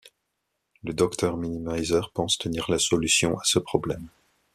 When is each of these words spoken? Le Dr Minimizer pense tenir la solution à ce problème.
Le 0.83 0.93
Dr 0.95 1.37
Minimizer 1.37 2.09
pense 2.15 2.39
tenir 2.39 2.71
la 2.71 2.79
solution 2.79 3.37
à 3.37 3.43
ce 3.43 3.59
problème. 3.59 4.07